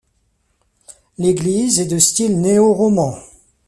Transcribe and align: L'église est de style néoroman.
L'église 1.19 1.79
est 1.79 1.85
de 1.85 1.99
style 1.99 2.41
néoroman. 2.41 3.13